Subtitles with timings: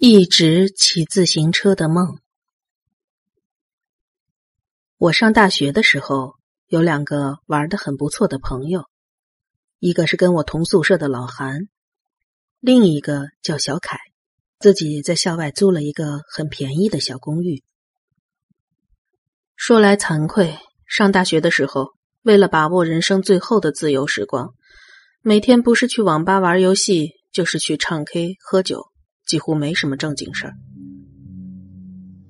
[0.00, 2.20] 一直骑自行车的梦。
[4.96, 6.34] 我上大学的时候，
[6.68, 8.84] 有两个玩的很不错的朋友，
[9.80, 11.62] 一个是跟我同宿舍的老韩，
[12.60, 13.98] 另一个叫小凯，
[14.60, 17.64] 自己在校外租了一个很便宜的小公寓。
[19.56, 20.56] 说来惭愧，
[20.86, 24.54] 上大学的时候，为了把握人生最后的自由时光，
[25.22, 28.87] 每天不是去网吧玩游戏，就是去唱 K 喝酒。
[29.28, 30.54] 几乎没什么正经事儿。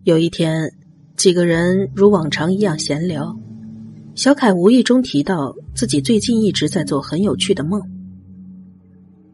[0.02, 0.73] 有一天，
[1.16, 3.38] 几个人如往常一样闲聊，
[4.16, 7.80] 小凯无意中提到自己最近一直在做很有趣的梦。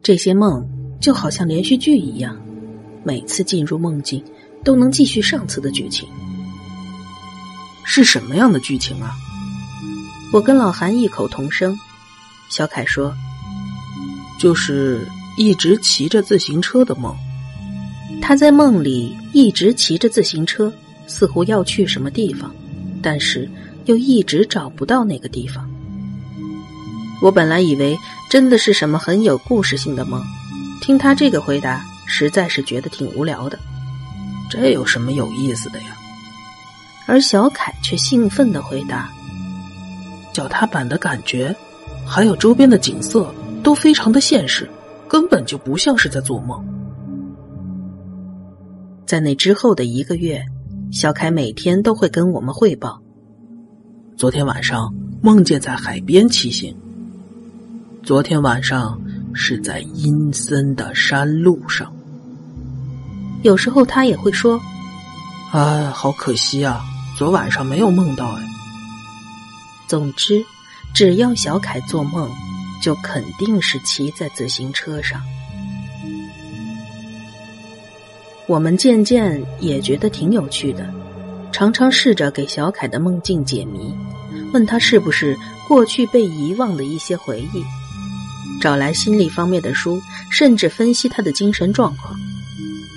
[0.03, 0.63] 这些梦
[1.01, 2.39] 就好像连续剧一样，
[3.03, 4.23] 每次进入梦境
[4.63, 6.07] 都能继续上次的剧情。
[7.83, 9.15] 是什么样的剧情啊？
[10.31, 11.75] 我跟老韩异口同声。
[12.47, 13.11] 小凯说
[14.37, 17.15] ：“就是一直骑着自行车的梦。”
[18.27, 20.73] 他在梦里一直骑着自行车，
[21.05, 22.51] 似乎要去什么地方，
[22.99, 23.47] 但是
[23.85, 25.69] 又一直找不到那个地方。
[27.21, 27.95] 我本来以为
[28.27, 30.23] 真的是什么很有故事性的梦，
[30.81, 33.59] 听他这个回答，实在是觉得挺无聊的。
[34.49, 35.95] 这有什么有意思的呀？
[37.05, 39.07] 而小凯却兴奋的回答
[40.33, 41.55] ：“脚踏板的感觉，
[42.07, 43.31] 还有周边的景色，
[43.61, 44.67] 都非常的现实，
[45.07, 46.59] 根本就不像是在做梦。”
[49.05, 50.43] 在那之后的一个月，
[50.91, 52.99] 小凯每天都会跟我们汇报。
[54.17, 56.75] 昨天晚上梦见在海边骑行。
[58.01, 58.99] 昨天晚上
[59.33, 61.93] 是在阴森的山路上。
[63.43, 64.59] 有时候他也会说
[65.53, 66.81] ：“哎，好可惜啊，
[67.15, 68.43] 昨晚上没有梦到。”哎，
[69.87, 70.43] 总之，
[70.95, 72.27] 只要小凯做梦，
[72.81, 75.21] 就肯定是骑在自行车上。
[78.47, 80.87] 我们渐渐也觉得挺有趣的，
[81.51, 83.91] 常常试着给小凯的梦境解谜，
[84.53, 85.35] 问他是不是
[85.67, 87.63] 过去被遗忘的一些回忆，
[88.61, 92.15] 找来心理方面的书，甚至分析他的精神状况。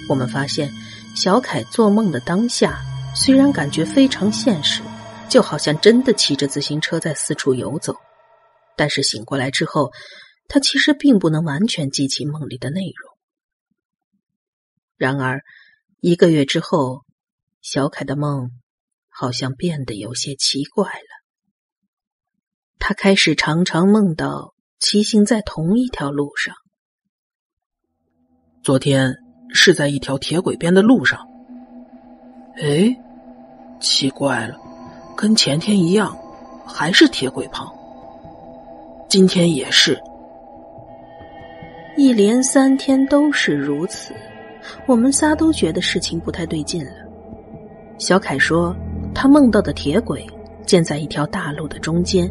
[0.07, 0.71] 我们发现，
[1.15, 2.79] 小凯做梦的当下，
[3.15, 4.83] 虽然感觉非常现实，
[5.31, 7.97] 就好像真的骑着自行车在四处游走，
[8.77, 9.91] 但是醒过来之后，
[10.47, 13.08] 他其实并不能完全记起梦里的内容。
[14.99, 15.43] 然而，
[16.01, 17.05] 一个月之后，
[17.63, 18.51] 小凯的梦
[19.09, 21.25] 好像变得有些奇怪了。
[22.81, 26.57] 他开始常常梦到骑行在同一条路上。
[28.61, 29.15] 昨天
[29.55, 31.29] 是在一条铁轨边的路上。
[32.57, 32.93] 哎，
[33.81, 34.59] 奇怪了，
[35.17, 36.19] 跟前天一样，
[36.67, 37.73] 还是铁轨旁。
[39.09, 39.97] 今天也是，
[41.97, 44.13] 一连三天都是如此。
[44.87, 46.93] 我们仨都觉得事情不太对劲了。
[47.99, 48.75] 小凯说，
[49.15, 50.27] 他梦到的铁轨
[50.65, 52.31] 建在一条大路的中间，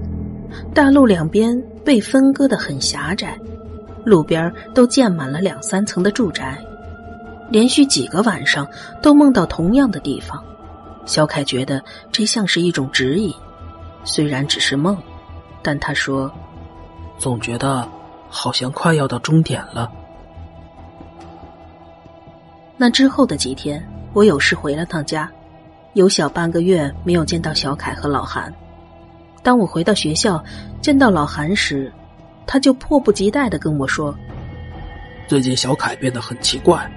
[0.74, 3.38] 大路两边被分割的很狭窄，
[4.06, 6.58] 路边都建满了两三层的住宅。
[7.50, 8.68] 连续几个晚上
[9.02, 10.44] 都梦到同样的地方，
[11.06, 11.82] 小凯觉得
[12.12, 13.34] 这像是一种指引，
[14.04, 14.98] 虽然只是梦，
[15.62, 16.32] 但他说，
[17.18, 17.88] 总觉得
[18.30, 19.92] 好像快要到终点了。
[22.80, 23.84] 那之后的几天，
[24.14, 25.28] 我有事回了趟家，
[25.94, 28.54] 有小半个月没有见到小凯和老韩。
[29.42, 30.44] 当我回到学校
[30.80, 31.92] 见到老韩时，
[32.46, 34.16] 他就迫不及待的跟我说
[35.28, 36.88] ：“最近小凯变得很奇怪，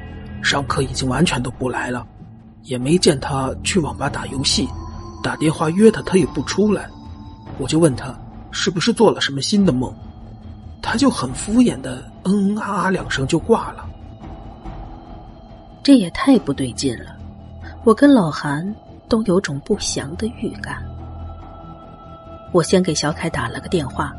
[0.43, 2.07] 上课已经完全都不来了，
[2.65, 4.69] 也没见他去网吧打游戏，
[5.23, 6.87] 打电话约他他也不出来。
[7.57, 8.15] 我就问他
[8.51, 9.95] 是不是做了什么新的梦，
[10.83, 13.87] 他就很敷衍的嗯嗯啊啊两声就挂了。”
[15.83, 17.17] 这也太不对劲了，
[17.85, 18.75] 我跟老韩
[19.09, 20.83] 都有种不祥的预感。
[22.53, 24.13] 我先给小凯打了个电话，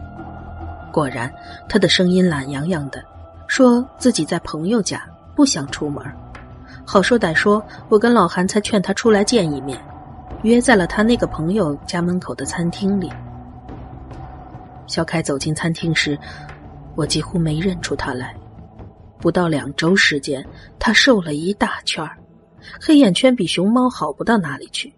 [0.92, 1.32] 果然
[1.70, 3.04] 他的声音懒洋洋的，
[3.48, 5.04] 说自己在朋友家，
[5.36, 6.04] 不想出门。
[6.84, 9.80] 好说歹说，我跟老韩才劝他出来见一面，
[10.42, 13.12] 约在了他那个朋友家门口的餐厅里。
[14.88, 16.18] 小凯走进餐厅时，
[16.96, 18.36] 我几乎没认出他来。
[19.22, 22.04] 不到两周时间，他瘦了一大圈
[22.82, 24.94] 黑眼圈比熊猫好不到哪里去。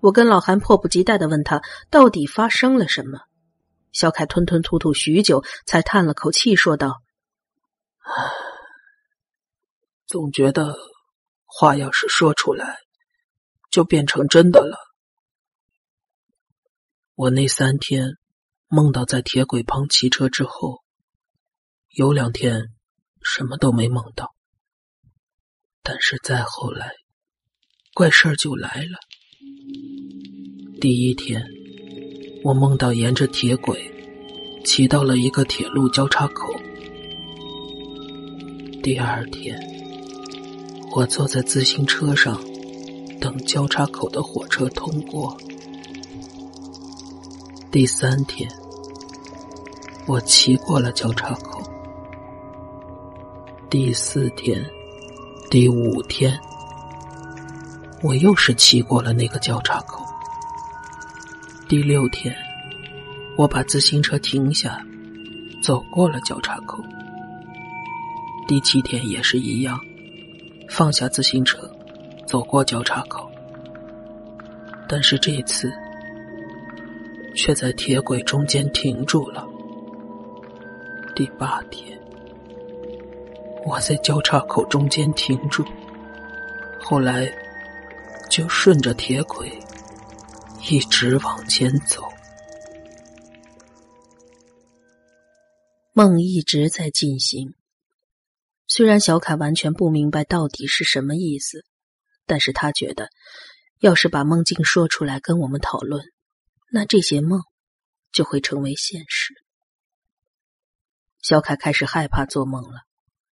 [0.00, 3.20] 我跟老韩迫不及待的问他到底发生了什么。
[3.92, 7.00] 小凯吞吞吐吐许久，才叹了口气说道
[10.06, 10.76] ：“总觉得
[11.46, 12.76] 话要是说出来，
[13.70, 14.76] 就变成真的了。
[17.14, 18.18] 我那三天
[18.68, 20.82] 梦到在铁轨旁骑车之后，
[21.88, 22.72] 有两天。”
[23.28, 24.34] 什么都没梦到，
[25.82, 26.92] 但是再后来，
[27.92, 28.98] 怪事儿就来了。
[30.80, 31.44] 第一天，
[32.44, 33.92] 我梦到沿着铁轨
[34.64, 36.54] 骑到了一个铁路交叉口。
[38.80, 39.58] 第二天，
[40.92, 42.40] 我坐在自行车上
[43.20, 45.36] 等交叉口的火车通过。
[47.72, 48.48] 第三天，
[50.06, 51.55] 我骑过了交叉口。
[53.68, 54.64] 第四天，
[55.50, 56.38] 第五天，
[58.00, 60.04] 我又是骑过了那个交叉口。
[61.68, 62.32] 第六天，
[63.36, 64.80] 我把自行车停下，
[65.60, 66.80] 走过了交叉口。
[68.46, 69.80] 第七天也是一样，
[70.70, 71.68] 放下自行车，
[72.24, 73.28] 走过交叉口。
[74.88, 75.72] 但是这次，
[77.34, 79.44] 却在铁轨中间停住了。
[81.16, 81.98] 第八天。
[83.66, 85.64] 我在交叉口中间停住，
[86.80, 87.26] 后来
[88.30, 89.60] 就顺着铁轨
[90.70, 92.00] 一直往前走。
[95.92, 97.54] 梦一直在进行，
[98.68, 101.64] 虽然小凯完全不明白到底是什么意思，
[102.24, 103.08] 但是他觉得，
[103.80, 106.04] 要是把梦境说出来跟我们讨论，
[106.70, 107.40] 那这些梦
[108.12, 109.34] 就会成为现实。
[111.20, 112.85] 小凯开始害怕做梦了。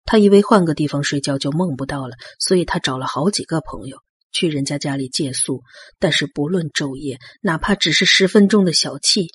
[0.05, 3.99] 他以为换个地方睡觉就梦不到了，所以他找了好几个朋友
[4.33, 5.63] 去人家家里借宿。
[5.99, 9.29] 但是不论昼夜，哪怕只是十分钟的小憩，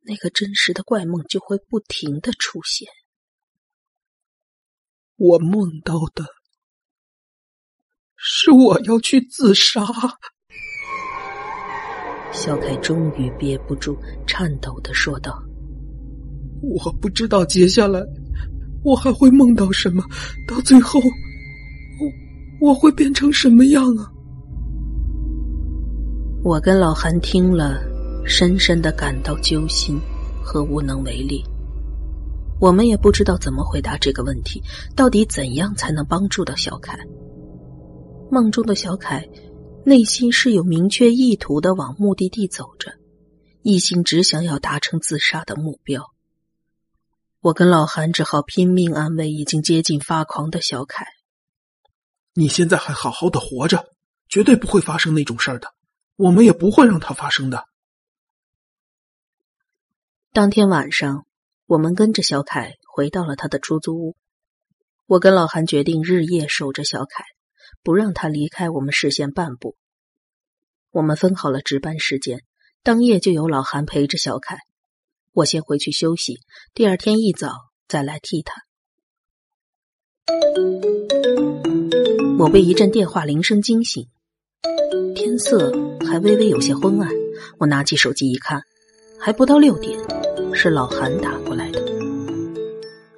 [0.00, 2.88] 那个真实的怪梦就会不停的出现。
[5.16, 6.24] 我梦到的
[8.16, 9.86] 是我要去自杀。
[12.32, 13.96] 小凯终于憋不住，
[14.26, 15.38] 颤抖的说道
[16.62, 18.02] ：“我不知道接下来。”
[18.84, 20.02] 我还会梦到什么？
[20.46, 24.10] 到最后，我我会变成什么样啊？
[26.44, 27.80] 我跟老韩听了，
[28.26, 30.00] 深深的感到揪心
[30.42, 31.44] 和无能为力。
[32.60, 34.62] 我们也不知道怎么回答这个问题。
[34.94, 36.98] 到底怎样才能帮助到小凯？
[38.30, 39.28] 梦中的小凯，
[39.84, 42.92] 内心是有明确意图的，往目的地走着，
[43.62, 46.11] 一心只想要达成自杀的目标。
[47.42, 51.06] 我跟老韩只好拼命安慰已经接近发狂的小凯
[52.34, 53.84] ：“你现在还好好的活着，
[54.28, 55.74] 绝对不会发生那种事儿的，
[56.14, 57.64] 我们也不会让它发生的。”
[60.32, 61.26] 当天晚上，
[61.66, 64.16] 我们跟着小凯回到了他的出租屋。
[65.06, 67.24] 我跟老韩决定日夜守着小凯，
[67.82, 69.76] 不让他离开我们视线半步。
[70.92, 72.44] 我们分好了值班时间，
[72.84, 74.58] 当夜就由老韩陪着小凯。
[75.34, 76.40] 我先回去休息，
[76.74, 77.52] 第二天一早
[77.88, 78.62] 再来替他。
[82.38, 84.08] 我被一阵电话铃声惊醒，
[85.14, 85.72] 天色
[86.06, 87.10] 还微微有些昏暗。
[87.58, 88.62] 我拿起手机一看，
[89.18, 89.98] 还不到六点，
[90.54, 91.82] 是老韩打过来的。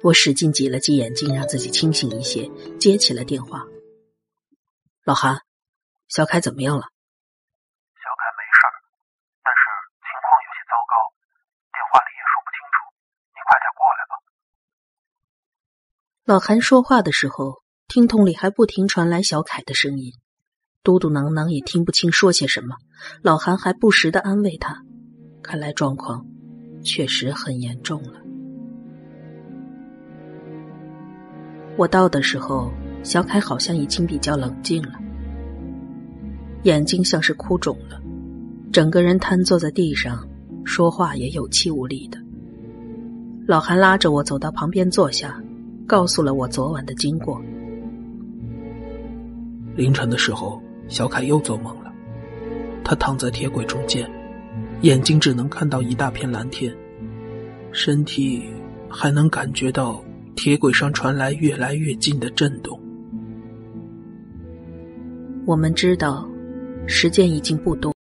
[0.01, 3.65] 我使劲挤了挤眼睛，让自己清醒一些，接起了电话。
[5.03, 5.41] 老韩，
[6.07, 6.85] 小凯怎么样了？
[16.25, 20.11] 老韩说话的时候，听筒里还不停传来小凯的声音，
[20.81, 22.77] 嘟嘟囔囔也听不清说些什么。
[23.21, 24.81] 老韩还不时的安慰他，
[25.43, 26.25] 看来状况
[26.83, 28.19] 确实很严重了。
[31.77, 34.93] 我到的时候，小凯好像已经比较冷静了，
[36.63, 38.01] 眼睛像是哭肿了，
[38.73, 40.27] 整个人瘫坐在地上，
[40.63, 42.17] 说话也有气无力的。
[43.45, 45.39] 老韩拉着我走到旁边坐下。
[45.87, 47.41] 告诉了我昨晚的经过。
[49.75, 51.93] 凌晨的时候，小凯又做梦了。
[52.83, 54.09] 他躺在铁轨中间，
[54.81, 56.75] 眼睛只能看到一大片蓝天，
[57.71, 58.43] 身体
[58.89, 60.03] 还能感觉到
[60.35, 62.79] 铁轨上传来越来越近的震动。
[65.45, 66.27] 我们知道，
[66.87, 67.94] 时间已经不多。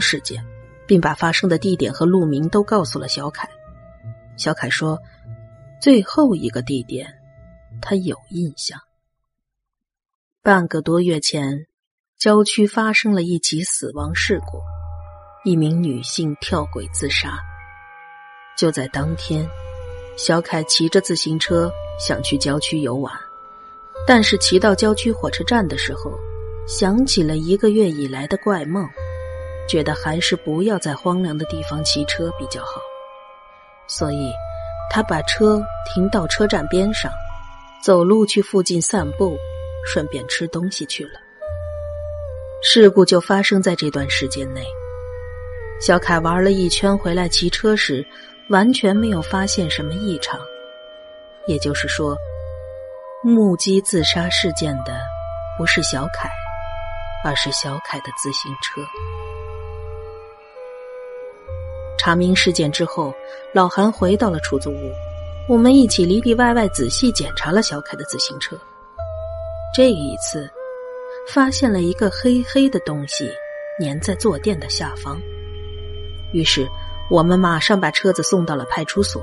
[0.00, 0.44] 事件，
[0.86, 3.48] 并把发生的地点和路名都告诉了小凯。
[4.36, 4.98] 小凯说，
[5.80, 7.14] 最后一个地点
[7.80, 8.78] 他有印象。
[10.42, 11.66] 半个多月前，
[12.18, 14.60] 郊区发生了一起死亡事故，
[15.44, 17.38] 一名女性跳轨自杀。
[18.56, 19.48] 就在当天，
[20.16, 23.12] 小凯骑着自行车想去郊区游玩，
[24.06, 26.12] 但是骑到郊区火车站的时候，
[26.66, 28.88] 想起了一个月以来的怪梦，
[29.68, 32.80] 觉得还是不要在荒凉的地方骑车比较好，
[33.86, 34.32] 所以
[34.90, 37.10] 他把车停到车站边上，
[37.82, 39.36] 走路去附近散步，
[39.84, 41.20] 顺便吃东西去了。
[42.62, 44.64] 事故就发生在这段时间内。
[45.80, 48.06] 小凯玩了一圈回来，骑车时。
[48.48, 50.38] 完全没有发现什么异常，
[51.48, 52.16] 也就是说，
[53.24, 55.00] 目击自杀事件的
[55.58, 56.30] 不是小凯，
[57.24, 58.80] 而是小凯的自行车。
[61.98, 63.12] 查明事件之后，
[63.52, 64.92] 老韩回到了出租屋，
[65.48, 68.56] 我们一起里里外外仔细检查了小凯的自行车。
[69.74, 70.48] 这一次，
[71.28, 73.30] 发现了一个黑黑的东西
[73.80, 75.20] 粘在坐垫的下方，
[76.32, 76.68] 于是。
[77.08, 79.22] 我们马上把车子送到了派出所，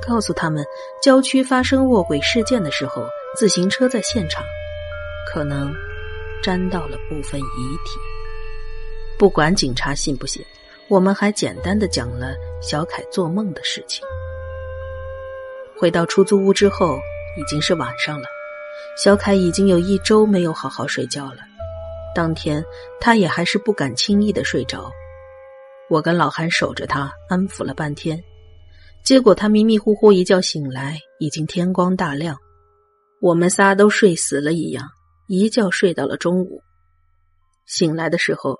[0.00, 0.64] 告诉他们
[1.02, 3.04] 郊区发生卧轨事件的时候，
[3.36, 4.44] 自行车在现场，
[5.28, 5.74] 可能
[6.40, 7.42] 沾到了部分遗
[7.84, 7.98] 体。
[9.18, 10.40] 不管警察信不信，
[10.90, 14.06] 我们还简单的讲了小凯做梦的事情。
[15.78, 16.98] 回到出租屋之后，
[17.36, 18.26] 已经是晚上了，
[18.96, 21.38] 小凯已经有一周没有好好睡觉了。
[22.14, 22.64] 当天
[23.00, 24.90] 他也还是不敢轻易的睡着。
[25.90, 28.18] 我跟老韩守着他，安抚了半天，
[29.04, 32.36] 结果他迷迷糊糊一觉醒来，已经天光大亮，
[33.20, 34.88] 我们仨都睡死了一样，
[35.28, 36.62] 一觉睡到了中午。
[37.66, 38.58] 醒来的时候，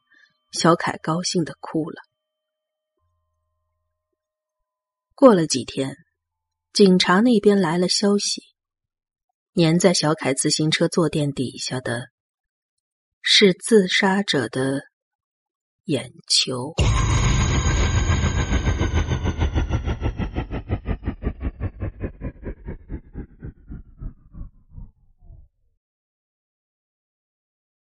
[0.53, 1.97] 小凯高兴的哭了。
[5.21, 5.97] 过了几天，
[6.73, 8.41] 警察那边来了消息，
[9.57, 12.03] 粘在小凯自行车坐垫底下的
[13.21, 14.83] 是自杀者的
[15.87, 16.73] 眼球。